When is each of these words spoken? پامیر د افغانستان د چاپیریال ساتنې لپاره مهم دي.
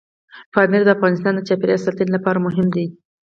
پامیر 0.53 0.81
د 0.85 0.89
افغانستان 0.95 1.33
د 1.35 1.41
چاپیریال 1.47 1.81
ساتنې 1.85 2.11
لپاره 2.15 2.43
مهم 2.45 2.67
دي. 2.75 2.85